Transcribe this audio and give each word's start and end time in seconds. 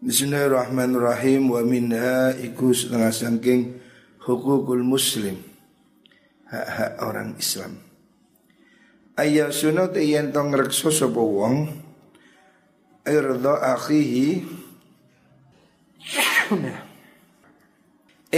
Bismillahirrahmanirrahim. 0.00 1.52
Wa 1.52 1.60
minha 1.60 2.32
iku 2.32 2.72
setengah 2.72 3.12
sangking 3.12 3.84
hukukul 4.24 4.80
muslim. 4.80 5.36
Hak-hak 6.48 7.04
orang 7.04 7.36
Islam. 7.36 7.76
Ayat 9.20 9.52
sunat 9.52 9.92
yen 10.00 10.32
tong 10.32 10.56
rekso 10.56 10.88
sapa 10.88 11.20
wong. 11.20 11.68
Irda 13.04 13.76
akhihi. 13.76 14.40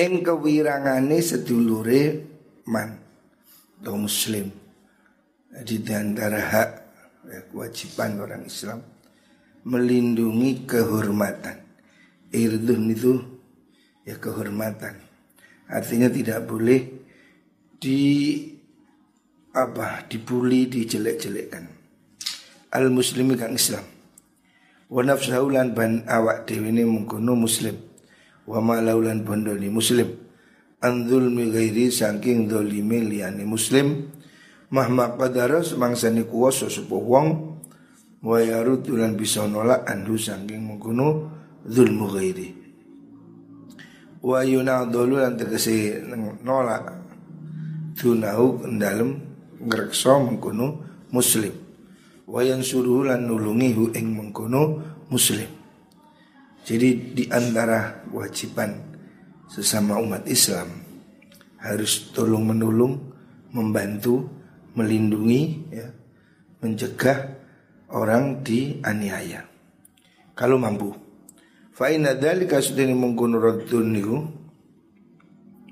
Ing 0.02 0.12
kewirangane 0.26 1.22
sedulure 1.22 2.26
man. 2.66 2.98
Atau 3.78 4.02
muslim. 4.02 4.50
Di 5.62 5.78
antara 5.94 6.42
hak 6.42 6.70
ya, 7.30 7.38
kewajiban 7.46 8.18
orang 8.18 8.50
Islam 8.50 8.91
melindungi 9.62 10.66
kehormatan. 10.66 11.62
Irdun 12.32 12.82
itu 12.90 13.12
ya 14.02 14.18
kehormatan. 14.18 14.98
Artinya 15.70 16.08
tidak 16.10 16.44
boleh 16.48 16.80
di 17.78 18.00
apa 19.52 20.04
dibuli 20.08 20.68
dijelek-jelekkan. 20.68 21.64
Al 22.72 22.88
muslimi 22.88 23.36
kang 23.36 23.52
Islam. 23.52 23.84
Wa 24.88 25.00
nafsahu 25.04 25.52
lan 25.52 25.76
ban 25.76 26.04
awak 26.08 26.48
dhewe 26.48 26.72
ne 26.72 26.84
mengkono 26.88 27.36
muslim. 27.36 27.76
Wa 28.48 28.60
malaulan 28.64 29.24
bondoni 29.24 29.68
muslim. 29.68 30.08
Anzul 30.82 31.30
mi 31.30 31.52
ghairi 31.52 31.92
saking 31.92 32.48
dolime 32.48 33.00
liyane 33.04 33.44
muslim. 33.44 34.08
Mahma 34.72 35.20
qadara 35.20 35.60
semangsane 35.60 36.24
kuwasa 36.24 36.72
sapa 36.72 36.96
wong 36.96 37.51
wa 38.22 38.38
yarud 38.38 38.86
lan 38.94 39.18
bisa 39.18 39.42
nolak 39.50 39.82
anhu 39.90 40.14
saking 40.14 40.62
mengkono 40.62 41.28
zulmu 41.66 42.06
ghairi. 42.14 42.48
Wa 44.22 44.46
yunadulu 44.46 45.18
lan 45.18 45.34
tegese 45.34 45.98
nolak 46.46 46.86
dunahu 47.98 48.70
dalem 48.78 49.18
ngrekso 49.58 50.22
mengkono 50.22 50.66
muslim. 51.10 51.54
Wa 52.30 52.46
yansuruhu 52.46 53.10
lan 53.10 53.26
nulungi 53.26 53.74
hu 53.74 53.90
ing 53.90 54.14
mengkono 54.14 54.78
muslim. 55.10 55.50
Jadi 56.62 57.18
di 57.18 57.26
antara 57.26 58.06
kewajiban 58.06 58.70
sesama 59.50 59.98
umat 59.98 60.22
Islam 60.30 60.70
harus 61.58 62.14
tolong 62.14 62.46
menolong, 62.46 62.94
membantu, 63.50 64.30
melindungi, 64.78 65.42
ya, 65.74 65.90
mencegah 66.62 67.41
orang 67.92 68.40
dianiaya. 68.40 69.46
Kalau 70.32 70.56
mampu. 70.56 70.92
Fa 71.72 71.88
inna 71.88 72.16
dzalika 72.16 72.60
sudene 72.60 72.92
mungkun 72.92 73.36
raddun 73.36 73.88
niku 73.92 74.16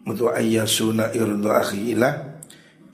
mutu 0.09 0.33
ayyasuna 0.33 1.13
irda 1.13 1.61
akhi 1.61 1.93
ilah 1.93 2.41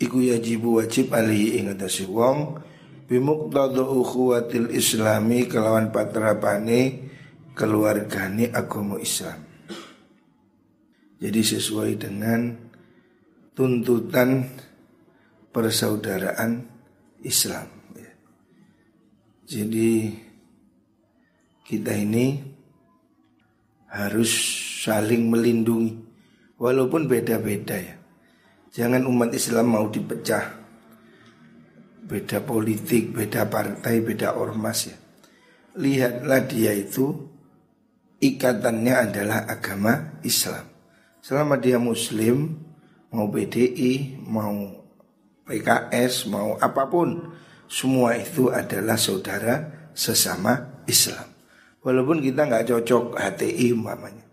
iku 0.03 0.21
yajibu 0.21 0.83
wajib 0.83 1.15
alihi 1.15 1.63
ing 1.63 1.71
atase 1.71 2.05
wong 2.11 2.59
bimuqtada 3.07 3.87
ukhuwatil 3.87 4.75
islami 4.75 5.47
kelawan 5.47 5.95
patrapane 5.95 7.07
keluargane 7.55 8.51
agama 8.53 8.99
Islam. 9.01 9.39
Jadi 11.17 11.41
sesuai 11.41 11.93
dengan 11.97 12.53
tuntutan 13.57 14.45
persaudaraan 15.49 16.69
Islam. 17.25 17.76
Jadi 19.47 20.11
kita 21.63 21.95
ini 21.95 22.43
harus 23.95 24.31
saling 24.83 25.31
melindungi 25.31 25.95
walaupun 26.59 27.07
beda-beda 27.07 27.79
ya. 27.79 27.95
Jangan 28.75 29.07
umat 29.07 29.31
Islam 29.31 29.71
mau 29.71 29.87
dipecah. 29.87 30.67
Beda 32.07 32.43
politik, 32.43 33.15
beda 33.15 33.47
partai, 33.47 34.03
beda 34.03 34.35
ormas 34.35 34.91
ya. 34.91 34.99
Lihatlah 35.79 36.43
dia 36.51 36.75
itu 36.75 37.15
ikatannya 38.19 38.95
adalah 38.99 39.47
agama 39.47 40.19
Islam. 40.27 40.67
Selama 41.23 41.55
dia 41.59 41.79
muslim, 41.79 42.67
mau 43.15 43.31
PDI, 43.31 44.23
mau 44.27 44.75
PKS, 45.47 46.27
mau 46.31 46.59
apa 46.59 46.91
pun, 46.91 47.31
semua 47.67 48.15
itu 48.15 48.51
adalah 48.51 48.95
saudara 48.95 49.91
sesama 49.93 50.83
Islam. 50.87 51.27
Walaupun 51.83 52.19
kita 52.23 52.47
nggak 52.47 52.67
cocok 52.67 53.15
HTI 53.15 53.75
umpamanya. 53.75 54.27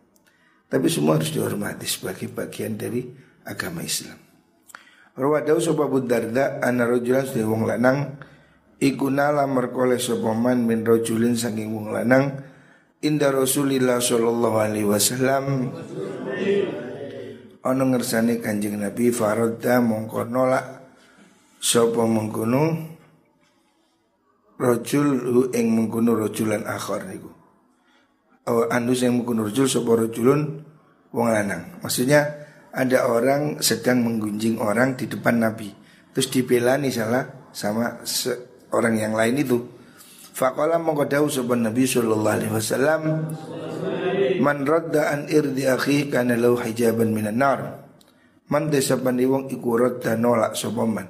Tapi 0.69 0.89
semua 0.89 1.21
harus 1.21 1.29
dihormati 1.29 1.85
sebagai 1.85 2.33
bagian 2.33 2.73
dari 2.73 3.05
agama 3.45 3.85
Islam. 3.85 4.17
Rawadau 5.13 5.61
sapa 5.61 5.85
Darda 6.01 6.57
ana 6.65 6.89
rajulan 6.89 7.21
sedhe 7.29 7.45
wong 7.45 7.69
lanang 7.69 8.17
iku 8.81 9.13
nala 9.13 9.45
merkole 9.45 10.01
sapa 10.01 10.33
man 10.33 10.65
min 10.65 10.81
rajulin 10.81 11.37
saking 11.37 11.69
wong 11.69 11.93
lanang 11.93 12.41
inda 13.05 13.29
Rasulillah 13.29 14.01
sallallahu 14.01 14.57
alaihi 14.57 14.89
wasallam 14.89 15.69
ana 17.61 17.83
ngersane 17.85 18.41
Kanjeng 18.41 18.81
Nabi 18.81 19.13
faradda 19.13 19.85
mongko 19.85 20.25
nolak 20.25 20.65
sapa 21.61 22.09
mengkono 22.09 22.92
rojul 24.57 25.07
hu 25.23 25.41
ing 25.53 25.73
mengkono 25.73 26.13
rojulan 26.13 26.65
akhar 26.67 27.05
niku. 27.09 27.31
Oh, 28.43 28.67
anu 28.67 28.91
yang 28.91 29.23
mengkono 29.23 29.47
rojul 29.47 29.65
sapa 29.65 29.91
rojulun 29.95 30.61
wong 31.15 31.27
lanang. 31.31 31.79
Maksudnya 31.81 32.27
ada 32.73 33.07
orang 33.07 33.61
sedang 33.63 34.03
menggunjing 34.03 34.59
orang 34.59 34.99
di 34.99 35.07
depan 35.07 35.39
Nabi. 35.39 35.71
Terus 36.13 36.27
dibelani 36.29 36.93
salah 36.93 37.49
sama 37.55 38.03
orang 38.73 38.95
yang 38.99 39.13
lain 39.17 39.35
itu. 39.41 39.57
Faqala 40.33 40.81
dawuh 40.81 41.29
sapa 41.29 41.53
Nabi 41.53 41.85
sallallahu 41.85 42.35
alaihi 42.41 42.53
wasallam 42.53 43.01
Man 44.41 44.65
radda 44.65 45.13
an 45.13 45.29
irdi 45.29 45.69
akhi 45.69 46.09
kana 46.09 46.33
lahu 46.33 46.57
hijaban 46.57 47.13
minan 47.13 47.37
nar. 47.37 47.85
Man 48.49 48.73
desa 48.73 48.97
wong 48.97 49.49
iku 49.53 49.77
radda 49.77 50.17
nolak 50.17 50.57
sapa 50.57 50.83
man. 50.83 51.07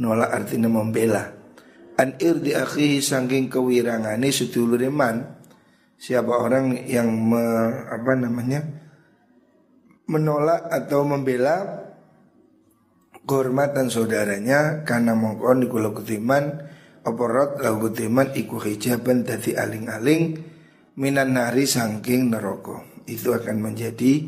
Nolak 0.00 0.32
artinya 0.32 0.72
membela 0.72 1.41
an 2.02 2.18
irdi 2.18 2.58
akhihi 2.58 2.98
saking 2.98 3.46
kewirangane 3.46 4.34
sedulure 4.34 4.90
man. 4.90 5.38
Siapa 6.02 6.34
orang 6.34 6.82
yang 6.90 7.14
me, 7.14 7.38
apa 7.86 8.18
namanya 8.18 8.66
menolak 10.10 10.66
atau 10.66 11.06
membela 11.06 11.86
kehormatan 13.22 13.86
saudaranya 13.86 14.82
karena 14.82 15.14
mongkon 15.14 15.70
iku 15.70 15.78
kutiman 15.94 16.58
oporot 17.06 17.62
lau 17.62 17.78
kutiman 17.78 18.34
iku 18.34 18.58
hijaban 18.58 19.22
dadi 19.22 19.54
aling-aling 19.54 20.42
minan 20.98 21.38
nari 21.38 21.70
saking 21.70 22.34
neraka. 22.34 22.82
Itu 23.06 23.38
akan 23.38 23.62
menjadi 23.62 24.26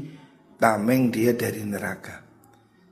tameng 0.62 1.10
dia 1.10 1.34
dari 1.34 1.66
neraka. 1.66 2.22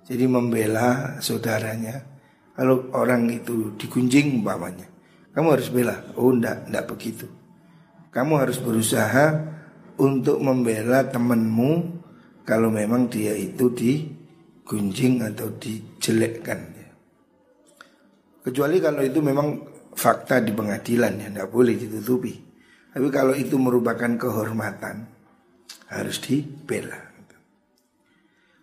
Jadi 0.03 0.26
membela 0.26 1.22
saudaranya 1.22 2.12
kalau 2.53 2.93
orang 2.93 3.29
itu 3.33 3.73
digunjing 3.81 4.41
umpamanya, 4.41 4.85
kamu 5.33 5.57
harus 5.57 5.69
bela. 5.73 5.97
Oh 6.21 6.33
enggak, 6.33 6.69
enggak 6.69 6.85
begitu. 6.89 7.27
Kamu 8.13 8.37
harus 8.37 8.61
berusaha 8.61 9.41
untuk 9.97 10.37
membela 10.41 11.09
temanmu 11.09 12.01
kalau 12.45 12.69
memang 12.69 13.09
dia 13.09 13.33
itu 13.33 13.73
digunjing 13.73 15.25
atau 15.25 15.49
dijelekkan. 15.57 16.73
Kecuali 18.43 18.83
kalau 18.83 19.07
itu 19.07 19.23
memang 19.23 19.49
fakta 19.95 20.43
di 20.43 20.51
pengadilan 20.51 21.13
ya, 21.15 21.29
enggak 21.31 21.51
boleh 21.53 21.79
ditutupi. 21.79 22.34
Tapi 22.93 23.09
kalau 23.09 23.33
itu 23.33 23.57
merupakan 23.57 24.19
kehormatan 24.19 25.09
harus 25.89 26.21
dibela. 26.21 27.11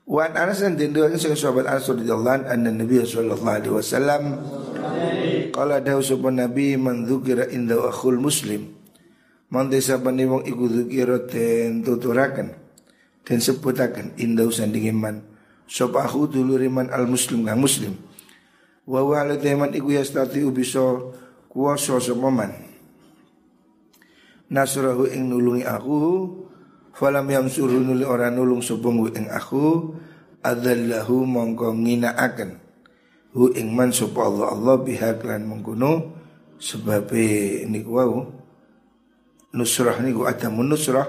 Wan 0.09 0.33
Anas 0.33 0.65
dan 0.65 0.73
dindu 0.73 1.06
sing 1.21 1.38
sahabat 1.38 1.69
Anas 1.69 1.85
radhiyallahu 1.85 2.50
anhu 2.50 2.81
Nabi 2.81 3.06
sallallahu 3.06 3.45
alaihi 3.45 3.73
wasallam 3.77 4.41
qala 5.53 5.85
dawu 5.85 6.01
sapa 6.01 6.33
Nabi 6.33 6.81
man 6.81 7.06
dzukira 7.06 7.45
inda 7.53 7.77
akhul 7.77 8.17
muslim 8.17 8.73
man 9.53 9.69
bani 9.69 10.25
wong 10.25 10.50
iku 10.50 10.65
dzukira 10.65 11.29
den 11.29 11.85
tuturaken 11.85 12.57
den 13.21 13.38
sebutaken 13.38 14.17
inda 14.17 14.50
sandinge 14.50 14.97
man 14.97 15.21
sapa 15.69 16.09
aku 16.09 16.25
dulure 16.25 16.65
man 16.73 16.89
al 16.89 17.06
muslim 17.06 17.45
kang 17.45 17.61
muslim 17.61 17.94
wa 18.89 19.06
wa 19.06 19.13
ala 19.13 19.38
teman 19.38 19.77
iku 19.77 19.94
yastati 19.94 20.41
bisa 20.50 21.06
kuwasa 21.53 22.01
sapa 22.01 22.33
man 22.33 22.50
nasrahu 24.50 25.06
ing 25.06 25.29
nulungi 25.29 25.69
aku 25.69 26.48
Falam 26.99 27.31
nuli 27.31 28.03
orang 28.03 28.35
nulung 28.35 28.59
sopong 28.59 29.07
ing 29.15 29.31
aku 29.31 29.95
Adallahu 30.43 31.23
mongko 31.23 31.71
akan 31.71 32.49
Hu 33.31 33.55
ing 33.55 33.71
man 33.71 33.95
sopa 33.95 34.27
Allah 34.27 34.51
Allah 34.51 34.75
bihak 34.83 35.23
lan 35.23 35.47
mengkuno 35.47 36.11
Sebab 36.59 37.15
ini 37.15 37.79
wau 37.87 38.39
nusrah 39.55 39.97
niku 40.03 40.27
ada 40.27 40.51
nusrah 40.51 41.07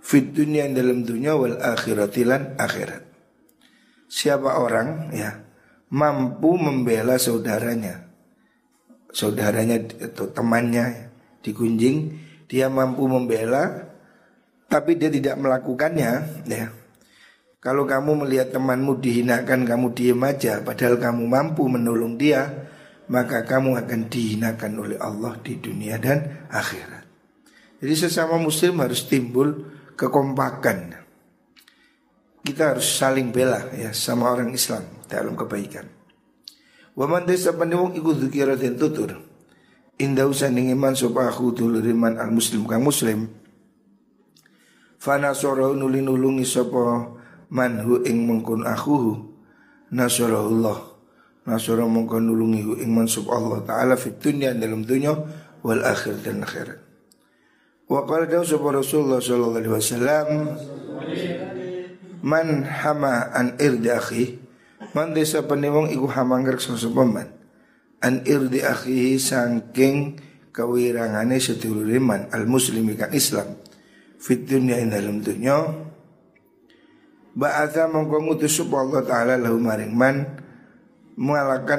fit 0.00 0.32
dunia 0.32 0.66
dalam 0.70 1.04
dunia 1.04 1.36
wal 1.36 1.58
akhiratilan 1.60 2.56
akhirat. 2.56 3.04
Siapa 4.10 4.58
orang 4.58 5.14
ya 5.14 5.38
mampu 5.92 6.58
membela 6.58 7.18
saudaranya, 7.18 8.10
saudaranya 9.14 9.86
atau 10.02 10.30
temannya 10.30 11.12
digunjing, 11.46 12.18
dia 12.50 12.66
mampu 12.66 13.06
membela, 13.06 13.89
tapi 14.70 14.94
dia 14.94 15.10
tidak 15.10 15.34
melakukannya, 15.42 16.46
ya. 16.46 16.70
Kalau 17.60 17.84
kamu 17.84 18.24
melihat 18.24 18.54
temanmu 18.54 19.02
dihinakan, 19.02 19.68
kamu 19.68 19.92
diem 19.92 20.22
aja, 20.24 20.62
padahal 20.62 20.96
kamu 20.96 21.26
mampu 21.26 21.68
menolong 21.68 22.16
dia, 22.16 22.70
maka 23.10 23.42
kamu 23.42 23.76
akan 23.84 24.06
dihinakan 24.06 24.72
oleh 24.78 24.96
Allah 24.96 25.34
di 25.42 25.58
dunia 25.58 25.98
dan 25.98 26.46
akhirat. 26.48 27.04
Jadi 27.82 27.94
sesama 27.98 28.38
muslim 28.38 28.78
harus 28.78 29.04
timbul 29.10 29.66
kekompakan. 29.98 30.94
Kita 32.40 32.72
harus 32.72 32.86
saling 32.86 33.34
bela 33.34 33.68
ya 33.76 33.92
sama 33.92 34.32
orang 34.32 34.54
Islam 34.54 35.04
dalam 35.10 35.36
kebaikan. 35.36 35.84
Waman 36.96 37.28
desa 37.28 37.52
pandewong 37.52 37.92
ikut 37.98 38.16
zikira 38.24 38.56
dan 38.56 38.80
tutur. 38.80 39.16
Indah 40.00 40.24
usanding 40.24 40.72
iman 40.72 40.96
sopa 40.96 41.28
aku 41.28 41.52
iman 41.52 42.16
al 42.16 42.32
muslim 42.32 42.64
kang 42.64 42.80
muslim. 42.80 43.39
Fana 45.00 45.32
soro 45.32 45.72
nuli 45.72 46.04
nulungi 46.04 46.44
sopa 46.44 47.08
manhu 47.48 48.04
ing 48.04 48.28
mengkun 48.28 48.68
aku 48.68 49.16
nasarahullah 49.96 50.76
nasara 51.48 51.88
mongko 51.88 52.20
nulungi 52.20 52.60
hu 52.60 52.72
ing 52.76 52.92
mansub 52.92 53.32
Allah 53.32 53.64
taala 53.64 53.96
fit 53.96 54.20
dalam 54.20 54.84
dunya 54.84 55.16
wal 55.64 55.80
akhir 55.80 56.20
dan 56.20 56.44
akhirat. 56.44 56.78
Wa 57.88 58.04
qala 58.04 58.28
dawu 58.28 58.44
sapa 58.44 58.68
Rasulullah 58.76 59.18
sallallahu 59.24 59.56
alaihi 59.56 59.74
wasallam 59.74 60.28
Man 62.20 62.68
hama 62.68 63.32
an 63.32 63.56
irdi 63.56 63.88
akhi? 63.88 64.24
Man 64.92 65.16
desa 65.16 65.40
penewong 65.40 65.88
iku 65.88 66.12
hamangger 66.12 66.60
sapa 66.60 67.08
man? 67.08 67.32
An 68.04 68.20
irdi 68.28 68.60
akhi 68.60 69.16
sangking 69.16 70.20
kawirangane 70.52 71.40
sedulur 71.40 71.88
iman 71.88 72.28
al 72.30 72.44
muslimi 72.44 72.94
kan 73.00 73.10
Islam 73.16 73.56
fit 74.20 74.44
dunya 74.44 74.76
ing 74.78 74.92
dalam 74.92 75.24
dunya 75.24 75.88
Ba'atha 77.30 77.88
mongko 77.88 78.26
ngutus 78.26 78.60
Allah 78.60 79.02
taala 79.06 79.34
lahu 79.40 79.56
maring 79.56 79.94
man 79.96 80.36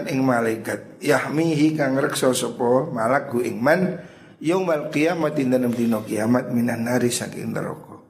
ing 0.10 0.20
malaikat 0.26 0.98
yahmihi 1.04 1.78
kang 1.78 2.00
reksa 2.00 2.34
sapa 2.34 2.90
malak 2.90 3.30
ing 3.46 3.62
man 3.62 4.00
Yaumal 4.42 4.90
kiamat 4.90 5.38
dalam 5.38 5.70
dino 5.70 6.02
kiamat 6.02 6.50
minan 6.50 6.90
nari 6.90 7.14
saking 7.14 7.54
neraka. 7.54 8.02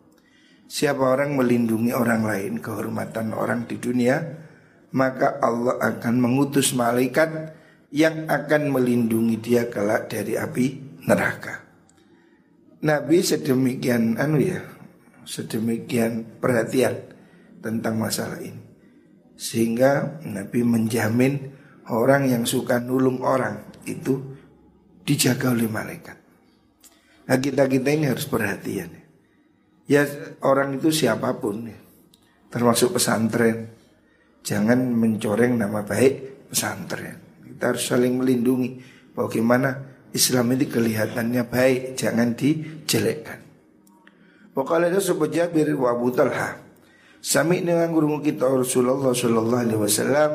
Siapa 0.63 1.04
orang 1.04 1.36
melindungi 1.36 1.92
orang 1.92 2.24
lain 2.24 2.63
kehormatan 2.63 3.36
orang 3.36 3.68
di 3.68 3.75
dunia, 3.75 4.16
maka 4.95 5.44
Allah 5.44 5.75
akan 5.84 6.16
mengutus 6.24 6.72
malaikat 6.72 7.51
yang 7.92 8.31
akan 8.31 8.72
melindungi 8.72 9.44
dia 9.44 9.68
kelak 9.68 10.07
dari 10.07 10.39
api 10.39 10.80
neraka. 11.04 11.61
Nabi 12.81 13.22
sedemikian 13.22 14.18
anu 14.18 14.42
ya, 14.42 14.57
sedemikian 15.22 16.42
perhatian 16.42 16.98
tentang 17.62 18.01
masalah 18.01 18.42
ini. 18.42 18.57
Sehingga 19.38 20.22
Nabi 20.25 20.66
menjamin 20.66 21.54
orang 21.94 22.25
yang 22.25 22.44
suka 22.50 22.81
nulung 22.81 23.22
orang 23.22 23.86
itu 23.86 24.18
dijaga 25.06 25.54
oleh 25.54 25.69
malaikat. 25.69 26.18
Nah 27.30 27.38
kita 27.38 27.69
kita 27.69 27.89
ini 27.94 28.10
harus 28.10 28.25
perhatian. 28.25 28.89
Ya 29.86 30.06
orang 30.42 30.81
itu 30.81 30.89
siapa 30.89 31.38
pun, 31.38 31.69
ya. 31.69 31.77
termasuk 32.50 32.98
pesantren, 32.98 33.69
jangan 34.42 34.89
mencoreng 34.89 35.54
nama 35.54 35.86
baik 35.86 36.50
pesantren. 36.50 37.45
Kita 37.45 37.77
harus 37.77 37.84
saling 37.86 38.18
melindungi. 38.18 38.81
Bagaimana 39.12 39.91
Islam 40.12 40.52
ini 40.52 40.68
kelihatannya 40.68 41.44
baik, 41.48 41.96
jangan 41.96 42.36
dijelekkan. 42.36 43.40
Pokoknya 44.52 44.92
itu 44.92 45.16
sebut 45.16 45.31
Jabir 45.31 45.72
wa 45.80 45.96
Abu 45.96 46.12
Talha. 46.12 46.60
Sami 47.24 47.63
dengan 47.63 47.88
guru 47.96 48.19
kita 48.19 48.50
Rasulullah 48.50 49.16
Sallallahu 49.16 49.62
Alaihi 49.63 49.80
Wasallam. 49.80 50.31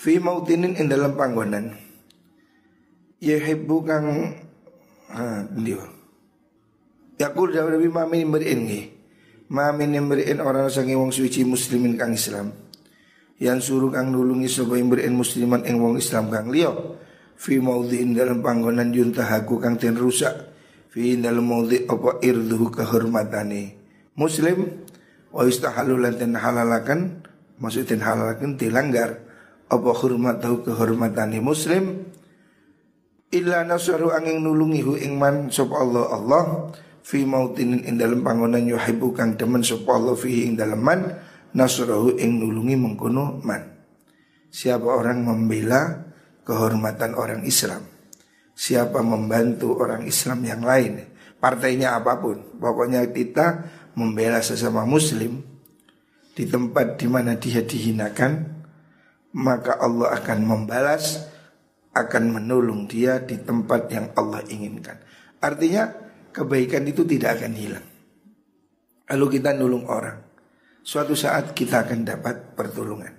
Fi 0.00 0.16
mautinin 0.16 0.78
in 0.80 0.88
dalam 0.88 1.12
panggonan. 1.12 1.76
Yahibbu 3.20 3.76
kang 3.84 4.06
dia. 5.60 5.84
Yakul 7.20 7.52
jawab 7.52 7.76
Nabi 7.76 7.92
mamin 7.92 8.32
beriin 8.32 8.60
nggih. 8.64 8.84
Mamin 9.52 9.92
beriin 10.08 10.40
orang 10.40 10.72
sangi 10.72 10.96
wong 10.96 11.12
suci 11.12 11.44
muslimin 11.44 12.00
kang 12.00 12.16
Islam. 12.16 12.48
Yang 13.36 13.68
suruh 13.68 13.92
kang 13.92 14.08
nulungi 14.08 14.48
sapa 14.48 14.80
beriin 14.80 15.12
musliman 15.12 15.60
ing 15.68 15.76
wong 15.76 16.00
Islam 16.00 16.32
kang 16.32 16.48
liya. 16.48 16.72
Fi 17.40 17.56
maudhi'in 17.56 18.12
dalam 18.12 18.44
panggonan 18.44 18.92
yuntahaku 18.92 19.56
kang 19.56 19.80
ten 19.80 19.96
rusak. 19.96 20.52
Fi 20.92 21.16
dalam 21.16 21.48
maudhi' 21.48 21.88
apa 21.88 22.20
irduhu 22.20 22.68
kehormatane. 22.68 23.80
Muslim 24.12 24.68
wa 25.30 25.46
istahalu 25.46 25.96
lan 26.02 26.18
ten 26.18 26.34
halalakan 26.34 27.22
maksud 27.62 27.86
ten 27.86 28.02
halalakan 28.02 28.58
dilanggar 28.58 29.22
apa 29.70 29.90
hormat 29.94 30.42
tahu 30.42 30.66
kehormatane 30.66 31.38
muslim 31.38 32.10
illa 33.30 33.62
nasaru 33.62 34.10
angin 34.10 34.42
nulungi 34.42 34.82
hu 34.82 34.98
ing 34.98 35.14
man 35.14 35.46
sop 35.54 35.70
Allah 35.70 36.10
Allah 36.10 36.74
fi 37.06 37.22
mautin 37.22 37.78
ing 37.86 37.94
dalam 37.94 38.26
panggonan 38.26 38.66
yuhibbu 38.66 39.14
kang 39.14 39.38
demen 39.38 39.62
sop 39.62 39.86
Allah 39.86 40.18
fi 40.18 40.50
ing 40.50 40.58
dalam 40.58 40.82
man 40.82 41.06
nasrahu 41.54 42.18
ing 42.18 42.42
nulungi 42.42 42.74
mengkono 42.74 43.38
man 43.46 43.62
siapa 44.50 44.90
orang 44.90 45.22
membela 45.22 46.09
kehormatan 46.46 47.16
orang 47.16 47.42
Islam 47.44 47.84
siapa 48.56 49.00
membantu 49.00 49.76
orang 49.80 50.04
Islam 50.04 50.44
yang 50.44 50.62
lain 50.64 51.04
partainya 51.40 51.96
apa 51.96 52.20
pun 52.20 52.60
pokoknya 52.60 53.08
kita 53.10 53.64
membela 53.96 54.44
sesama 54.44 54.84
muslim 54.84 55.40
di 56.36 56.44
tempat 56.46 57.00
di 57.00 57.06
mana 57.10 57.36
dia 57.36 57.64
dihinakan 57.64 58.60
maka 59.36 59.78
Allah 59.78 60.18
akan 60.18 60.38
membalas 60.42 61.30
akan 61.90 62.38
menolong 62.38 62.86
dia 62.86 63.18
di 63.22 63.38
tempat 63.38 63.90
yang 63.90 64.06
Allah 64.14 64.46
inginkan. 64.46 64.98
Artinya 65.42 65.90
kebaikan 66.30 66.86
itu 66.86 67.02
tidak 67.02 67.42
akan 67.42 67.52
hilang. 67.54 67.86
Lalu 69.10 69.26
kita 69.38 69.50
nulung 69.58 69.90
orang, 69.90 70.22
suatu 70.86 71.18
saat 71.18 71.50
kita 71.50 71.82
akan 71.82 72.06
dapat 72.06 72.54
pertolongan. 72.54 73.18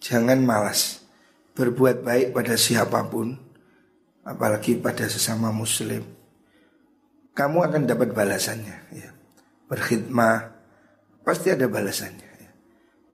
Jangan 0.00 0.40
malas 0.40 0.99
berbuat 1.60 2.00
baik 2.00 2.32
pada 2.32 2.56
siapa 2.56 3.04
pun, 3.12 3.36
apalagi 4.24 4.80
pada 4.80 5.04
sesama 5.04 5.52
muslim. 5.52 6.00
Kamu 7.36 7.58
akan 7.68 7.82
dapat 7.84 8.16
balasannya. 8.16 8.76
Ya. 8.96 9.10
Berkhidmah 9.68 10.56
pasti 11.20 11.52
ada 11.52 11.68
balasannya. 11.68 12.30
Ya. 12.40 12.50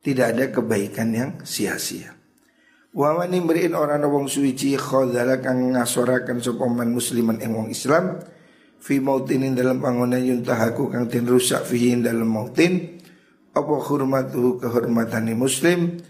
Tidak 0.07 0.27
ada 0.31 0.45
kebaikan 0.55 1.11
yang 1.11 1.31
sia-sia. 1.43 2.15
Wa 2.97 3.13
mani 3.13 3.45
beriin 3.45 3.77
orang 3.77 4.01
wong 4.09 4.25
suci 4.25 4.73
khodala 4.81 5.45
kang 5.45 5.77
ngasorakan 5.77 6.41
sopaman 6.41 6.97
musliman 6.97 7.37
ing 7.45 7.53
wong 7.53 7.69
Islam 7.69 8.17
fi 8.81 9.05
mautin 9.05 9.53
dalam 9.53 9.85
panggonan 9.85 10.25
yuntahaku 10.25 10.89
kang 10.89 11.05
tin 11.05 11.29
rusak 11.29 11.61
fihi 11.69 11.93
dalam 12.01 12.25
mautin 12.25 12.97
apa 13.53 13.75
hurmatuhu 13.85 14.65
kehormatani 14.65 15.37
muslim 15.37 16.01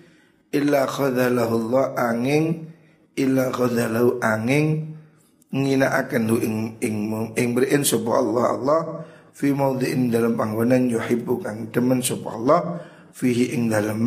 illa 0.56 0.88
khadalahu 0.88 1.54
Allah 1.68 1.84
angin 2.00 2.72
illa 3.12 3.52
khadalahu 3.52 4.24
angin 4.24 4.96
ngina 5.52 5.92
akan 6.04 6.22
hu 6.32 6.36
ing 6.40 6.56
ing 6.80 6.96
ing 7.36 7.48
beriin 7.52 7.84
sapa 7.84 8.10
Allah 8.16 8.44
Allah 8.56 8.80
fi 9.36 9.52
maudin 9.52 10.08
dalam 10.08 10.32
panggonan 10.34 10.88
yuhibbu 10.88 11.44
kang 11.44 11.68
demen 11.68 12.00
sapa 12.00 12.28
Allah 12.32 12.60
fihi 13.12 13.52
ing 13.52 13.68
dalam 13.68 14.00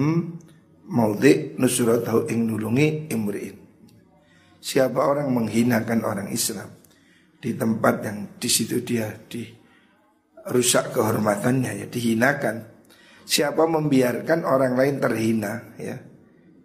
maudhi 0.89 1.53
nusratahu 1.58 2.29
ing 2.34 2.50
nulungi 2.50 3.13
imri'in. 3.13 3.58
Siapa 4.60 5.00
orang 5.00 5.32
menghinakan 5.32 6.03
orang 6.03 6.27
Islam 6.34 6.68
di 7.39 7.56
tempat 7.56 7.96
yang 8.03 8.18
di 8.36 8.50
situ 8.51 8.84
dia 8.84 9.08
dirusak 9.29 10.91
kehormatannya 10.91 11.86
ya 11.86 11.86
dihinakan. 11.88 12.82
Siapa 13.29 13.70
membiarkan 13.70 14.41
orang 14.41 14.74
lain 14.74 14.98
terhina 14.98 15.77
ya 15.77 16.09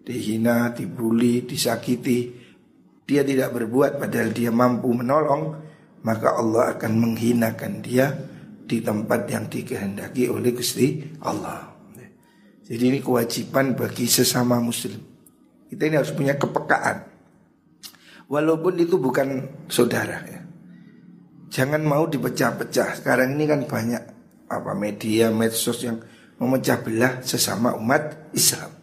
dihina, 0.04 0.70
dibully, 0.76 1.48
disakiti, 1.48 2.30
dia 3.04 3.24
tidak 3.24 3.56
berbuat 3.56 3.98
padahal 4.00 4.30
dia 4.30 4.52
mampu 4.52 4.92
menolong, 4.92 5.56
maka 6.04 6.36
Allah 6.36 6.76
akan 6.76 6.92
menghinakan 7.00 7.80
dia 7.80 8.12
di 8.64 8.80
tempat 8.80 9.28
yang 9.28 9.48
dikehendaki 9.48 10.28
oleh 10.28 10.52
Gusti 10.52 11.00
Allah. 11.24 11.74
Jadi 12.64 12.80
ini 12.80 12.98
kewajiban 13.04 13.76
bagi 13.76 14.08
sesama 14.08 14.56
muslim. 14.56 14.96
Kita 15.68 15.84
ini 15.84 16.00
harus 16.00 16.16
punya 16.16 16.40
kepekaan. 16.40 17.12
Walaupun 18.24 18.80
itu 18.80 18.96
bukan 18.96 19.44
saudara 19.68 20.24
ya. 20.24 20.40
Jangan 21.52 21.84
mau 21.84 22.08
dipecah-pecah. 22.08 23.04
Sekarang 23.04 23.36
ini 23.36 23.44
kan 23.44 23.68
banyak 23.68 24.02
apa 24.48 24.72
media 24.72 25.28
medsos 25.28 25.84
yang 25.84 26.00
memecah 26.40 26.80
belah 26.80 27.20
sesama 27.20 27.76
umat 27.76 28.32
Islam. 28.32 28.73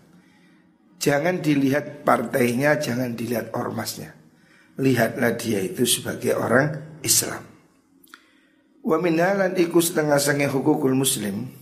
Jangan 1.02 1.42
dilihat 1.42 2.06
partainya, 2.06 2.78
jangan 2.78 3.18
dilihat 3.18 3.58
ormasnya. 3.58 4.14
Lihatlah 4.78 5.34
dia 5.34 5.58
itu 5.66 5.82
sebagai 5.90 6.38
orang 6.38 7.02
Islam. 7.02 7.52
Wa 8.82 8.98
minalan 8.98 9.58
iku 9.58 9.78
setengah 9.78 10.18
sange 10.18 10.50
hukukul 10.50 10.98
muslim 10.98 11.54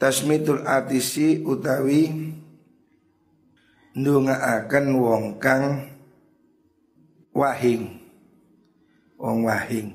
Tasmitul 0.00 0.64
atisi 0.64 1.44
utawi 1.44 2.32
akan 3.94 4.84
wong 4.98 5.24
kang 5.38 5.86
wahing 7.30 8.00
Wong 9.20 9.46
wahing 9.46 9.94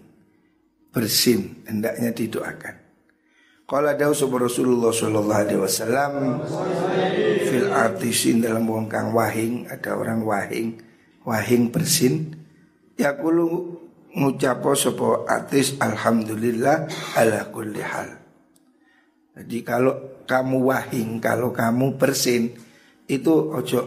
Bersin 0.93 1.65
Hendaknya 1.65 2.13
didoakan 2.13 2.78
Kalau 3.69 3.85
ada 3.85 4.09
Rasulullah 4.09 4.89
Sallallahu 4.89 5.41
Alaihi 5.45 5.61
Wasallam 5.61 6.41
Fil 7.45 7.69
artisin 7.69 8.41
dalam 8.41 8.65
wong 8.65 8.89
kang 8.89 9.13
wahing 9.13 9.69
Ada 9.69 9.93
orang 9.93 10.25
wahing 10.25 10.81
Wahing 11.21 11.69
bersin 11.69 12.33
Ya 12.97 13.13
kulu 13.13 13.77
ngucapo 14.11 14.73
sopo 14.73 15.23
atis 15.23 15.77
alhamdulillah 15.77 16.89
ala 17.15 17.47
kulli 17.53 17.79
hal. 17.79 18.09
Jadi 19.39 19.57
kalau 19.63 20.25
kamu 20.25 20.57
wahing, 20.67 21.09
kalau 21.21 21.53
kamu 21.53 21.95
bersin 21.95 22.51
itu 23.07 23.31
ojo 23.31 23.79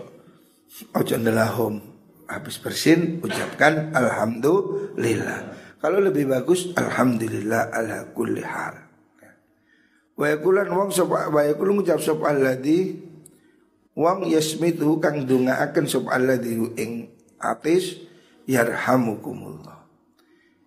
ojo 0.96 1.14
nelahom. 1.18 1.82
Habis 2.30 2.56
bersin 2.62 3.20
ucapkan 3.20 3.92
alhamdulillah. 3.92 5.60
Kalau 5.76 5.98
lebih 6.00 6.30
bagus 6.30 6.72
alhamdulillah 6.72 7.68
ala 7.68 8.08
kulli 8.16 8.40
hal. 8.40 8.81
Wa 10.16 10.28
yakulan 10.28 10.68
wong 10.68 10.92
sapa 10.92 11.32
wa 11.32 11.42
yakulun 11.42 11.80
ngucap 11.80 11.98
sapa 11.98 12.30
alladzi 12.30 13.00
wong 13.96 14.28
yasmitu 14.28 15.00
kang 15.00 15.24
dongaaken 15.24 15.84
sapa 15.88 16.14
alladzi 16.14 16.52
ing 16.78 17.08
atis 17.40 18.00
yarhamukumullah. 18.44 19.82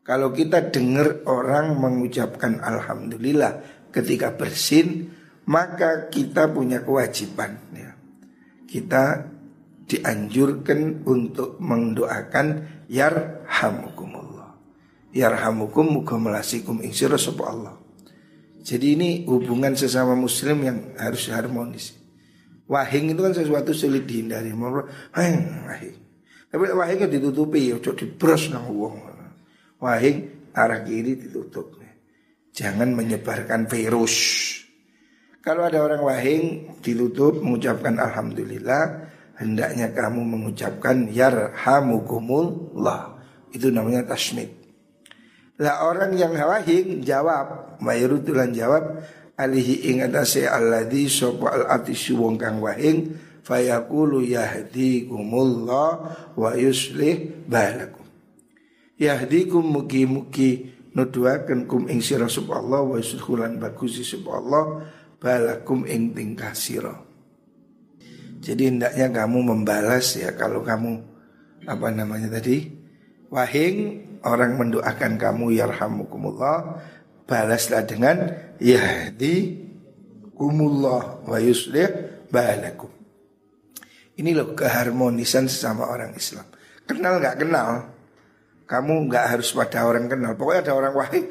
Kalau 0.06 0.30
kita 0.34 0.70
dengar 0.70 1.26
orang 1.26 1.82
mengucapkan 1.82 2.62
Alhamdulillah 2.62 3.90
ketika 3.90 4.38
bersin 4.38 5.10
Maka 5.46 6.10
kita 6.10 6.50
punya 6.50 6.82
kewajiban 6.82 7.62
ya. 7.70 7.94
Kita 8.66 9.30
dianjurkan 9.86 11.06
untuk 11.06 11.62
mendoakan 11.62 12.66
Yarhamukumullah 12.90 14.58
Yarhamukum 15.14 16.02
muka 16.02 16.18
melasikum 16.18 16.82
insya 16.82 17.14
Allah 17.14 17.78
Jadi 18.66 18.98
ini 18.98 19.10
hubungan 19.30 19.78
sesama 19.78 20.18
muslim 20.18 20.66
yang 20.66 20.98
harus 20.98 21.30
harmonis 21.30 21.94
Wahing 22.66 23.14
itu 23.14 23.22
kan 23.22 23.30
sesuatu 23.30 23.78
sulit 23.78 24.10
dihindari 24.10 24.50
Wahing, 24.58 25.70
wahing 25.70 25.98
Tapi 26.50 26.64
wahingnya 26.74 27.06
ditutupi, 27.06 27.70
ya, 27.70 27.78
dibros 27.78 28.50
nang 28.50 28.66
uang 28.74 28.98
Wahing 29.78 30.36
arah 30.56 30.80
kiri 30.82 31.20
ditutup. 31.20 31.76
Jangan 32.56 32.96
menyebarkan 32.96 33.68
virus. 33.68 34.16
Kalau 35.44 35.68
ada 35.68 35.84
orang 35.84 36.00
wahing 36.02 36.72
ditutup 36.80 37.44
mengucapkan 37.44 38.00
alhamdulillah, 38.00 39.12
hendaknya 39.38 39.94
kamu 39.94 40.24
mengucapkan 40.24 41.12
yarhamukumullah. 41.12 43.20
Itu 43.52 43.68
namanya 43.70 44.16
tasmid. 44.16 44.65
Lah 45.56 45.88
orang 45.88 46.16
yang 46.20 46.36
wahing 46.36 47.00
jawab, 47.06 47.80
mayrutulan 47.80 48.52
jawab 48.52 49.04
alihi 49.40 49.92
ing 49.92 50.04
atase 50.04 50.48
alladzi 50.48 51.08
sapa 51.08 51.48
al 51.52 51.64
atisu 51.80 52.20
wong 52.20 52.36
kang 52.36 52.60
wahing 52.60 53.16
fayaqulu 53.44 54.24
yahdikumullah 54.24 55.90
wa 56.36 56.50
yuslih 56.56 57.44
balakum 57.48 58.06
yahdikum 58.96 59.64
mugi-mugi 59.64 60.72
nuduhaken 60.96 61.68
kum 61.68 61.92
ing 61.92 62.00
sira 62.00 62.28
Allah 62.28 62.82
wa 62.84 62.96
yushulan 62.96 63.60
bagusi 63.60 64.04
Allah 64.28 64.88
balakum 65.20 65.84
ing 65.84 66.16
tingkah 66.16 66.56
sira. 66.56 66.96
Jadi 68.40 68.70
hendaknya 68.70 69.10
kamu 69.10 69.40
membalas 69.42 70.16
ya 70.16 70.32
kalau 70.38 70.62
kamu 70.62 71.02
apa 71.66 71.88
namanya 71.90 72.30
tadi 72.38 72.70
wahing 73.34 74.06
orang 74.26 74.58
mendoakan 74.58 75.22
kamu 75.22 75.54
yarhamukumullah 75.56 76.82
balaslah 77.30 77.86
dengan 77.86 78.34
yahdi 78.62 79.66
kumullah 80.36 81.24
wa 81.26 81.38
yuslih 81.40 81.88
balakum. 82.30 82.92
Ini 84.16 84.32
loh 84.32 84.56
keharmonisan 84.56 85.52
sesama 85.52 85.92
orang 85.92 86.16
Islam. 86.16 86.48
Kenal 86.86 87.20
nggak 87.20 87.36
kenal, 87.42 87.92
kamu 88.64 89.12
nggak 89.12 89.26
harus 89.36 89.52
pada 89.52 89.84
orang 89.84 90.08
kenal. 90.08 90.40
Pokoknya 90.40 90.70
ada 90.70 90.74
orang 90.78 90.94
wahai, 90.96 91.28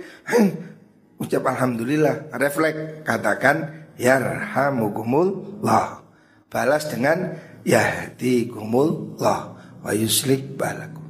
ucap 1.23 1.47
alhamdulillah, 1.49 2.29
refleks 2.37 3.07
katakan 3.07 3.89
yarhamukumullah. 3.97 6.05
Balas 6.53 6.93
dengan 6.93 7.41
yahdikumullah 7.67 9.41
wa 9.83 9.91
yuslik 9.97 10.55
balakum. 10.55 11.03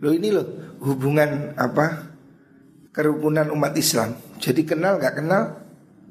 Lo 0.00 0.16
ini 0.16 0.32
loh 0.32 0.69
hubungan 0.80 1.54
apa? 1.54 2.10
Kerukunan 2.90 3.48
umat 3.54 3.76
Islam. 3.78 4.18
Jadi 4.42 4.66
kenal 4.66 4.98
nggak 4.98 5.22
kenal, 5.22 5.62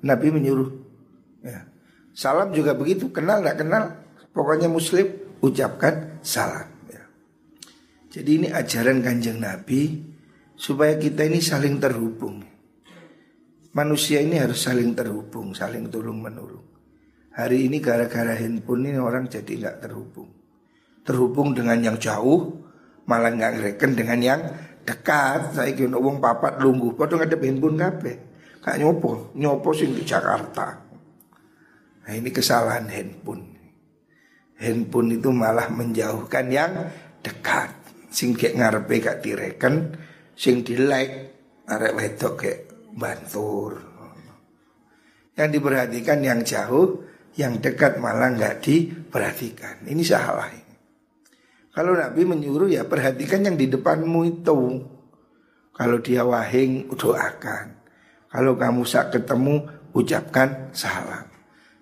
Nabi 0.06 0.28
menyuruh. 0.32 0.72
Ya. 1.44 1.68
Salam 2.16 2.56
juga 2.56 2.78
begitu, 2.78 3.12
kenal 3.12 3.44
nggak 3.44 3.60
kenal, 3.66 4.00
pokoknya 4.32 4.72
Muslim 4.72 5.12
ucapkan 5.44 6.24
salam. 6.24 6.80
Jadi 8.10 8.42
ini 8.42 8.48
ajaran 8.50 9.06
kanjeng 9.06 9.38
Nabi 9.38 10.02
supaya 10.58 10.98
kita 10.98 11.30
ini 11.30 11.38
saling 11.38 11.78
terhubung. 11.78 12.42
Manusia 13.70 14.18
ini 14.18 14.42
harus 14.42 14.66
saling 14.66 14.98
terhubung, 14.98 15.54
saling 15.54 15.94
tolong 15.94 16.18
menolong. 16.18 16.66
Hari 17.38 17.70
ini 17.70 17.78
gara-gara 17.78 18.34
handphone 18.34 18.90
ini 18.90 18.98
orang 18.98 19.30
jadi 19.30 19.46
nggak 19.46 19.78
terhubung. 19.86 20.34
Terhubung 21.06 21.54
dengan 21.54 21.78
yang 21.86 21.98
jauh, 22.02 22.66
malah 23.10 23.34
nggak 23.34 23.52
ngereken 23.58 23.92
dengan 23.98 24.20
yang 24.22 24.42
dekat. 24.86 25.58
Saya 25.58 25.74
kira 25.74 25.98
wong 25.98 26.22
papat 26.22 26.62
lungguh, 26.62 26.94
padha 26.94 27.18
ngadep 27.18 27.42
handphone 27.42 27.78
kape. 27.82 28.14
Kak 28.62 28.78
nyopo, 28.78 29.34
nyopo 29.34 29.74
sing 29.74 29.98
di 29.98 30.06
Jakarta. 30.06 30.78
Nah 32.06 32.14
ini 32.14 32.30
kesalahan 32.30 32.86
handphone. 32.86 33.58
Handphone 34.62 35.18
itu 35.18 35.34
malah 35.34 35.72
menjauhkan 35.74 36.46
yang 36.54 36.72
dekat 37.26 37.80
sing 38.10 38.34
kayak 38.34 38.58
ngarepe 38.58 38.96
gak 39.00 39.20
direken 39.22 39.94
sing 40.34 40.66
di 40.66 40.76
like 40.76 41.38
arek 41.70 41.94
wedok 41.94 42.34
kayak 42.42 42.60
bantur 42.98 43.78
yang 45.38 45.50
diperhatikan 45.54 46.20
yang 46.20 46.42
jauh 46.42 47.06
yang 47.38 47.62
dekat 47.62 48.02
malah 48.02 48.34
nggak 48.34 48.60
diperhatikan 48.60 49.86
ini 49.88 50.04
salah 50.04 50.50
kalau 51.80 51.96
Nabi 51.96 52.28
menyuruh 52.28 52.68
ya 52.68 52.84
perhatikan 52.84 53.48
yang 53.48 53.56
di 53.56 53.72
depanmu 53.72 54.28
itu 54.28 54.84
kalau 55.72 56.04
dia 56.04 56.28
wahing 56.28 56.92
doakan 56.92 57.80
kalau 58.28 58.60
kamu 58.60 58.84
sak 58.84 59.16
ketemu 59.16 59.64
ucapkan 59.96 60.76
salam 60.76 61.24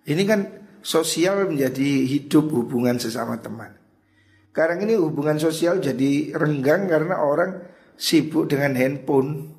ini 0.06 0.22
kan 0.22 0.46
sosial 0.86 1.50
menjadi 1.50 2.06
hidup 2.06 2.46
hubungan 2.54 3.02
sesama 3.02 3.42
teman 3.42 3.74
sekarang 4.58 4.86
ini 4.86 4.98
hubungan 4.98 5.38
sosial 5.38 5.78
jadi 5.82 6.34
renggang 6.34 6.90
karena 6.90 7.22
orang 7.22 7.62
sibuk 7.94 8.50
dengan 8.50 8.78
handphone. 8.78 9.54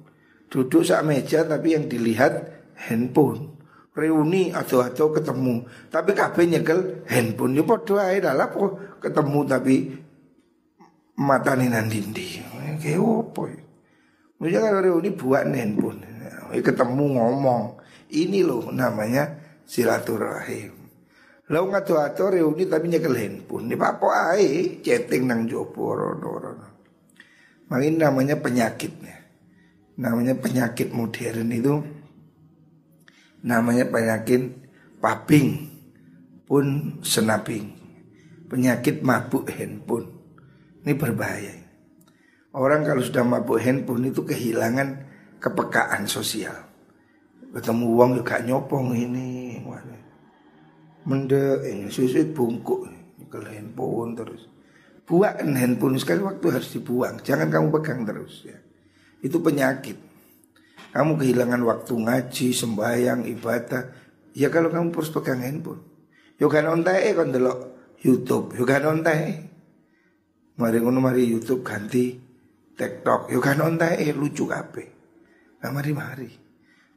Duduk 0.50 0.82
saat 0.82 1.06
meja 1.06 1.46
tapi 1.46 1.78
yang 1.78 1.86
dilihat 1.86 2.66
handphone. 2.74 3.54
Reuni 3.94 4.50
atau 4.50 4.82
atau 4.82 5.14
ketemu. 5.14 5.70
Tapi 5.86 6.10
kabeh 6.18 6.50
nyekel 6.50 7.06
handphone. 7.06 7.54
Ya 7.54 7.62
padha 7.62 8.10
ae 8.10 8.18
lah 8.18 8.50
ketemu 8.98 9.40
tapi 9.46 9.74
matane 11.18 11.66
nang 11.66 11.90
dindi. 11.90 12.38
Kayak 12.78 13.02
opo 13.02 13.50
ya? 13.50 13.58
Mungkin 14.38 14.60
kalau 14.62 14.80
reuni 14.80 15.10
buat 15.10 15.50
handphone. 15.50 15.98
Ketemu 16.54 17.04
ngomong. 17.18 17.62
Ini 18.08 18.40
loh 18.46 18.70
namanya 18.70 19.36
silaturahim. 19.66 20.72
Lau 21.50 21.64
ngatu-atu 21.68 22.38
reuni 22.38 22.64
tapi 22.70 22.86
nyekel 22.86 23.18
handphone. 23.18 23.66
Ini 23.66 23.76
apa 23.76 24.38
ae 24.38 24.78
chatting 24.78 25.26
nang 25.26 25.50
jopo 25.50 25.92
rono-rono. 25.92 26.68
Makin 27.68 27.98
namanya 27.98 28.38
penyakitnya. 28.38 29.16
Namanya 29.98 30.38
penyakit 30.38 30.94
modern 30.94 31.50
itu 31.50 31.74
namanya 33.42 33.90
penyakit 33.90 34.54
paping 35.02 35.66
pun 36.46 36.96
senaping. 37.02 37.74
Penyakit 38.46 39.02
mabuk 39.02 39.50
handphone. 39.50 40.17
Ini 40.84 40.92
berbahaya. 40.94 41.54
Orang 42.54 42.86
kalau 42.86 43.02
sudah 43.02 43.22
mabuk 43.22 43.60
handphone 43.60 44.10
itu 44.10 44.24
kehilangan 44.24 45.04
kepekaan 45.38 46.08
sosial. 46.10 46.54
Ketemu 47.48 47.84
uang 47.96 48.10
juga 48.20 48.44
nyopong 48.44 48.92
ini, 48.92 49.56
mende 51.08 51.64
ini 51.64 51.88
susu 51.88 52.28
bungkuk, 52.36 52.84
ke 53.32 53.38
handphone 53.48 54.12
terus. 54.12 54.44
Buang 55.08 55.56
handphone 55.56 55.96
sekali 55.96 56.20
waktu 56.20 56.46
harus 56.52 56.68
dibuang, 56.68 57.24
jangan 57.24 57.48
kamu 57.48 57.72
pegang 57.80 58.04
terus 58.04 58.44
ya. 58.44 58.60
Itu 59.24 59.40
penyakit. 59.40 59.96
Kamu 60.92 61.16
kehilangan 61.16 61.64
waktu 61.64 61.92
ngaji, 61.96 62.48
sembahyang, 62.52 63.24
ibadah. 63.24 63.88
Ya 64.36 64.52
kalau 64.52 64.68
kamu 64.68 64.92
terus 64.92 65.08
pegang 65.08 65.40
handphone. 65.40 65.80
Yo 66.36 66.52
kan 66.52 66.68
ontae 66.68 67.16
kon 67.16 67.32
delok 67.32 67.58
YouTube, 68.04 68.52
yo 68.60 68.68
kan 68.68 68.84
ontae. 68.84 69.47
Mari 70.58 70.82
ngono 70.82 70.98
mari 70.98 71.22
YouTube 71.22 71.62
ganti 71.62 72.18
TikTok, 72.74 73.30
yo 73.30 73.38
kan 73.38 73.62
ontae 73.62 74.10
lucu 74.10 74.46
kabeh. 74.46 74.88
Nah, 75.62 75.70
mari-mari. 75.74 76.30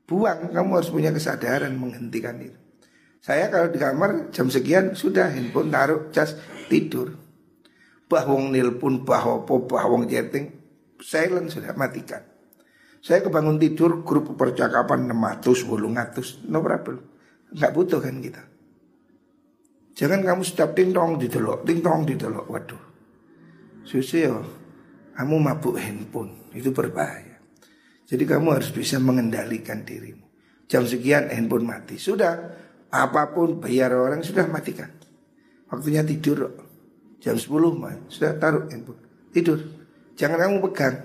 Buang, 0.06 0.54
kamu 0.54 0.70
harus 0.78 0.90
punya 0.94 1.10
kesadaran 1.10 1.74
menghentikan 1.78 2.38
itu. 2.42 2.58
Saya 3.22 3.54
kalau 3.54 3.70
di 3.70 3.78
kamar 3.78 4.34
jam 4.34 4.50
sekian 4.50 4.98
sudah 4.98 5.30
handphone 5.30 5.70
taruh 5.70 6.10
cas 6.10 6.34
tidur. 6.70 7.14
Bah 8.10 8.26
wong 8.26 8.50
nilpun, 8.50 9.06
bah 9.06 9.22
opo, 9.24 9.70
bah 9.70 9.86
wong 9.86 10.10
silent 11.02 11.54
sudah 11.54 11.78
matikan. 11.78 12.22
Saya 13.02 13.22
kebangun 13.26 13.58
tidur 13.62 14.02
grup 14.06 14.34
percakapan 14.38 15.10
600, 15.10 15.70
800, 15.70 16.50
no 16.50 16.62
problem. 16.62 17.02
Enggak 17.54 17.72
butuh 17.74 18.00
kan 18.02 18.18
kita. 18.22 18.44
Jangan 19.98 20.22
kamu 20.26 20.42
setiap 20.46 20.74
ting 20.74 20.94
tong 20.94 21.18
didelok, 21.22 21.66
ting 21.66 21.82
tong 21.82 22.06
didelok. 22.06 22.46
Waduh. 22.50 22.91
Susi 23.82 24.24
yo, 24.24 24.46
kamu 25.18 25.36
mabuk 25.42 25.76
handphone, 25.78 26.52
itu 26.54 26.70
berbahaya. 26.70 27.42
Jadi 28.06 28.24
kamu 28.28 28.60
harus 28.60 28.70
bisa 28.76 29.00
mengendalikan 29.00 29.88
dirimu. 29.88 30.28
Jam 30.68 30.84
sekian 30.84 31.32
handphone 31.32 31.64
mati. 31.64 31.96
Sudah, 31.96 32.36
apa 32.92 33.32
pun 33.32 33.64
bayar 33.64 33.96
orang 33.96 34.20
sudah 34.20 34.48
matikan. 34.52 34.92
Waktunya 35.72 36.04
tidur. 36.04 36.52
Jam 37.22 37.38
10 37.38 37.48
mah, 37.78 38.10
sudah 38.12 38.36
taruh 38.36 38.68
handphone. 38.68 39.00
Tidur. 39.32 39.60
Jangan 40.20 40.38
kamu 40.38 40.58
pegang. 40.72 40.98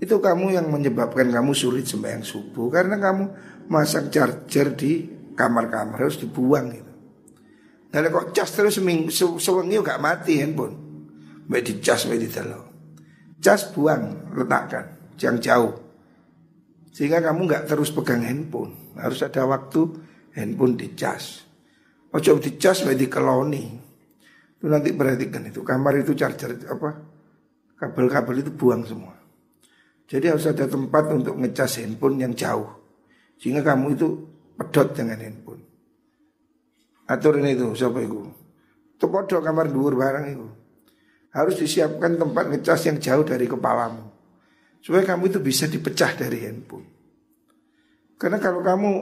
Itu 0.00 0.18
kamu 0.18 0.56
yang 0.56 0.66
menyebabkan 0.72 1.28
kamu 1.28 1.52
sulit 1.52 1.84
sembahyang 1.84 2.24
subuh 2.24 2.72
karena 2.72 2.96
kamu 2.96 3.24
masang 3.68 4.08
charger 4.08 4.72
di 4.74 5.06
kamar-kamar 5.36 6.00
harus 6.00 6.18
dibuang 6.18 6.72
gitu. 6.72 6.92
Nah 7.90 8.08
kok 8.08 8.32
cas 8.32 8.50
terus 8.50 8.80
seminggu 8.80 9.12
sewengi 9.12 9.76
gak 9.78 10.00
mati 10.00 10.40
handphone. 10.40 10.89
Baik 11.50 11.64
di 11.66 11.74
cas, 11.82 12.06
baik 12.06 12.22
di 12.22 12.30
telo. 12.30 12.62
Cas 13.42 13.74
buang, 13.74 14.30
letakkan, 14.38 15.18
jangan 15.18 15.42
jauh. 15.42 15.74
Sehingga 16.94 17.18
kamu 17.18 17.50
nggak 17.50 17.66
terus 17.66 17.90
pegang 17.90 18.22
handphone. 18.22 18.94
Harus 18.94 19.26
ada 19.26 19.42
waktu 19.50 19.82
handphone 20.38 20.78
di 20.78 20.94
cas. 20.94 21.42
Ojo 22.14 22.38
di 22.38 22.54
cas, 22.54 22.86
baik 22.86 23.02
di 23.02 23.06
keloni. 23.10 23.66
Itu 24.60 24.70
nanti 24.70 24.94
perhatikan 24.94 25.50
itu 25.50 25.66
kamar 25.66 26.04
itu 26.04 26.14
charger 26.14 26.54
apa 26.70 27.02
kabel-kabel 27.80 28.46
itu 28.46 28.52
buang 28.54 28.86
semua. 28.86 29.16
Jadi 30.06 30.30
harus 30.30 30.46
ada 30.46 30.70
tempat 30.70 31.10
untuk 31.10 31.34
ngecas 31.34 31.82
handphone 31.82 32.20
yang 32.22 32.30
jauh. 32.36 32.68
Sehingga 33.40 33.66
kamu 33.66 33.98
itu 33.98 34.08
pedot 34.54 34.94
dengan 34.94 35.18
handphone. 35.18 35.64
Aturan 37.10 37.42
itu 37.50 37.74
siapa 37.74 37.98
itu? 38.04 38.22
Itu 38.94 39.06
kamar 39.10 39.66
dhuwur 39.66 39.98
barang 39.98 40.26
itu. 40.30 40.59
Harus 41.30 41.58
disiapkan 41.58 42.18
tempat 42.18 42.50
ngecas 42.50 42.80
yang 42.90 42.98
jauh 42.98 43.22
dari 43.22 43.46
kepalamu. 43.46 44.10
Supaya 44.82 45.06
kamu 45.14 45.30
itu 45.30 45.38
bisa 45.38 45.70
dipecah 45.70 46.18
dari 46.18 46.42
handphone. 46.42 46.88
Karena 48.18 48.42
kalau 48.42 48.60
kamu 48.60 48.92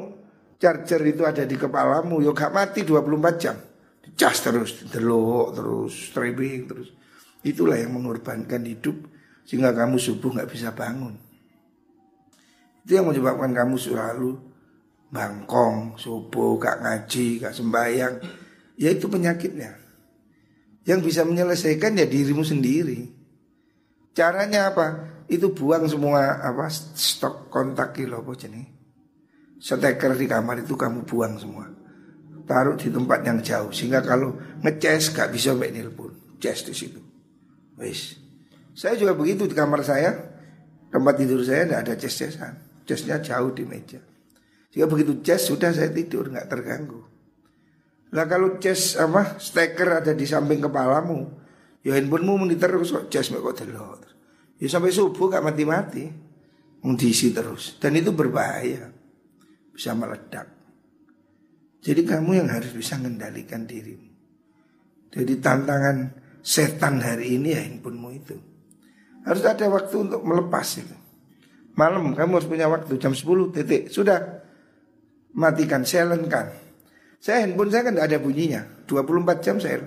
charger 0.60 1.02
itu 1.06 1.22
ada 1.24 1.46
di 1.46 1.56
kepalamu, 1.56 2.20
ya 2.20 2.34
gak 2.34 2.52
mati 2.52 2.84
24 2.84 3.42
jam. 3.42 3.56
Dicas 4.04 4.36
terus, 4.42 4.70
delok 4.90 5.56
terus, 5.56 5.92
streaming 6.12 6.60
terus. 6.68 6.88
Itulah 7.46 7.78
yang 7.78 7.94
mengorbankan 7.94 8.66
hidup 8.66 8.98
sehingga 9.46 9.72
kamu 9.72 9.96
subuh 9.96 10.34
nggak 10.34 10.50
bisa 10.50 10.74
bangun. 10.74 11.16
Itu 12.84 12.98
yang 12.98 13.08
menyebabkan 13.08 13.54
kamu 13.54 13.76
selalu 13.78 14.36
bangkong, 15.08 15.96
subuh, 15.96 16.60
gak 16.60 16.84
ngaji, 16.84 17.40
gak 17.40 17.54
sembahyang. 17.56 18.14
Ya 18.76 18.92
itu 18.92 19.08
penyakitnya. 19.08 19.77
Yang 20.88 21.12
bisa 21.12 21.22
menyelesaikan 21.28 22.00
ya 22.00 22.08
dirimu 22.08 22.40
sendiri. 22.40 23.12
Caranya 24.16 24.72
apa? 24.72 24.86
Itu 25.28 25.52
buang 25.52 25.84
semua 25.84 26.40
apa 26.40 26.72
stok 26.72 27.52
kontak 27.52 27.92
kilo 27.92 28.24
apa 28.24 28.32
jenis. 28.32 28.78
Steker 29.60 30.16
di 30.16 30.24
kamar 30.24 30.64
itu 30.64 30.72
kamu 30.78 31.04
buang 31.04 31.36
semua. 31.36 31.68
Taruh 32.48 32.80
di 32.80 32.88
tempat 32.88 33.20
yang 33.28 33.44
jauh 33.44 33.68
sehingga 33.68 34.00
kalau 34.00 34.32
ngeces 34.64 35.12
gak 35.12 35.28
bisa 35.28 35.52
mbak 35.52 35.76
nelpon. 35.76 36.16
Ces 36.40 36.64
di 36.64 36.72
situ. 36.72 37.02
Wis. 37.76 38.16
Saya 38.72 38.94
juga 38.96 39.12
begitu 39.12 39.44
di 39.44 39.52
kamar 39.52 39.84
saya, 39.84 40.14
tempat 40.88 41.18
tidur 41.18 41.42
saya 41.44 41.66
tidak 41.66 41.80
ada 41.84 41.94
ces-cesan. 41.98 42.54
Cesnya 42.88 43.20
jauh 43.20 43.52
di 43.52 43.68
meja. 43.68 44.00
Jika 44.72 44.88
begitu 44.88 45.20
ces 45.20 45.44
sudah 45.44 45.74
saya 45.74 45.92
tidur 45.92 46.32
nggak 46.32 46.48
terganggu. 46.48 47.17
Lah 48.12 48.24
kalau 48.24 48.56
ces 48.56 48.96
apa 48.96 49.36
steker 49.36 50.00
ada 50.00 50.12
di 50.16 50.24
samping 50.24 50.64
kepalamu, 50.64 51.28
ya 51.84 51.92
handphonemu 51.96 52.34
muni 52.40 52.56
terus 52.56 52.88
kok 52.92 53.12
ces 53.12 53.28
kok 53.28 53.56
delok. 53.56 54.08
Ya 54.58 54.66
sampai 54.66 54.90
subuh 54.90 55.30
gak 55.30 55.44
mati-mati. 55.44 56.26
Mengisi 56.78 57.34
terus 57.34 57.74
dan 57.82 57.98
itu 57.98 58.14
berbahaya. 58.14 58.94
Bisa 59.74 59.98
meledak. 59.98 60.46
Jadi 61.82 62.02
kamu 62.06 62.42
yang 62.42 62.48
harus 62.50 62.70
bisa 62.74 62.98
mengendalikan 62.98 63.66
dirimu. 63.66 64.08
Jadi 65.10 65.32
tantangan 65.42 66.14
setan 66.42 67.02
hari 67.02 67.38
ini 67.38 67.54
ya 67.54 67.60
handphonemu 67.66 68.08
itu. 68.14 68.36
Harus 69.26 69.42
ada 69.44 69.66
waktu 69.68 69.96
untuk 69.98 70.22
melepas 70.22 70.66
itu. 70.78 70.96
Malam 71.78 72.14
kamu 72.14 72.42
harus 72.42 72.48
punya 72.50 72.66
waktu 72.66 72.98
jam 72.98 73.14
10 73.14 73.54
titik. 73.54 73.90
Sudah 73.90 74.42
matikan, 75.34 75.86
silentkan. 75.86 76.50
Saya 77.18 77.44
handphone 77.44 77.70
saya 77.70 77.82
kan 77.90 77.92
tidak 77.98 78.06
ada 78.08 78.18
bunyinya. 78.22 78.62
24 78.86 79.44
jam 79.44 79.56
saya. 79.58 79.82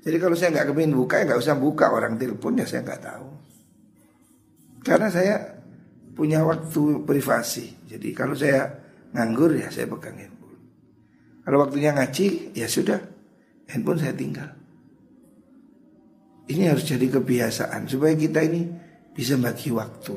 Jadi 0.00 0.16
kalau 0.16 0.36
saya 0.36 0.50
nggak 0.56 0.66
kepingin 0.72 0.96
buka 0.96 1.20
ya 1.20 1.24
nggak 1.28 1.40
usah 1.40 1.56
buka 1.56 1.92
orang 1.92 2.16
telepon 2.16 2.58
ya 2.58 2.66
saya 2.66 2.80
nggak 2.84 3.02
tahu. 3.04 3.28
Karena 4.80 5.08
saya 5.12 5.34
punya 6.16 6.42
waktu 6.42 7.04
privasi. 7.04 7.84
Jadi 7.84 8.08
kalau 8.16 8.32
saya 8.32 8.66
nganggur 9.12 9.54
ya 9.56 9.68
saya 9.68 9.86
pegang 9.86 10.16
handphone. 10.16 10.60
Kalau 11.44 11.58
waktunya 11.64 11.92
ngaji 11.92 12.56
ya 12.56 12.66
sudah 12.66 12.98
handphone 13.68 14.00
saya 14.00 14.16
tinggal. 14.16 14.50
Ini 16.50 16.66
harus 16.66 16.82
jadi 16.82 17.06
kebiasaan 17.06 17.86
supaya 17.86 18.16
kita 18.18 18.42
ini 18.42 18.66
bisa 19.14 19.38
bagi 19.38 19.70
waktu. 19.70 20.16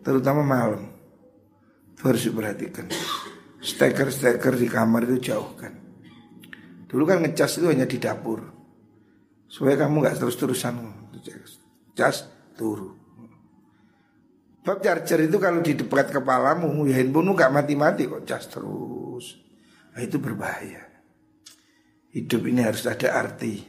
Terutama 0.00 0.40
malam. 0.46 0.88
Itu 1.92 2.08
harus 2.08 2.24
diperhatikan. 2.24 2.86
Steker-steker 3.60 4.54
di 4.54 4.68
kamar 4.68 5.08
itu 5.08 5.32
jauhkan. 5.32 5.72
Dulu 6.86 7.02
kan 7.02 7.24
ngecas 7.24 7.58
itu 7.58 7.66
hanya 7.66 7.88
di 7.88 7.98
dapur. 7.98 8.40
Supaya 9.46 9.86
kamu 9.86 10.06
nggak 10.06 10.16
terus-terusan 10.22 10.74
cas 11.96 12.28
turu. 12.54 12.92
Bab 14.66 14.82
charger 14.82 15.30
itu 15.30 15.38
kalau 15.38 15.62
di 15.62 15.78
dekat 15.78 16.10
kepalamu, 16.10 16.90
ya 16.90 16.98
handphone 16.98 17.30
nggak 17.30 17.54
mati-mati 17.54 18.10
kok 18.10 18.26
cas 18.26 18.50
terus. 18.50 19.38
Nah, 19.94 20.02
itu 20.02 20.18
berbahaya. 20.18 20.82
Hidup 22.10 22.42
ini 22.50 22.66
harus 22.66 22.82
ada 22.84 23.14
arti. 23.14 23.62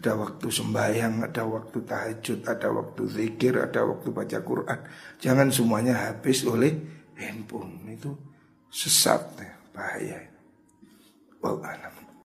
Ada 0.00 0.16
waktu 0.16 0.48
sembahyang, 0.48 1.28
ada 1.28 1.44
waktu 1.44 1.84
tahajud, 1.84 2.48
ada 2.48 2.72
waktu 2.72 3.02
zikir, 3.04 3.60
ada 3.60 3.84
waktu 3.84 4.08
baca 4.16 4.38
Quran. 4.40 4.80
Jangan 5.20 5.52
semuanya 5.52 6.08
habis 6.08 6.40
oleh 6.48 6.72
handphone. 7.20 7.84
Itu 7.92 8.16
sesat, 8.70 9.22
ya, 9.38 9.50
bahaya. 9.74 10.20
Wallah 11.42 11.74